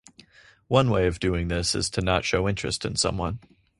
[0.67, 3.37] One way of doing this is to not show interest in someone.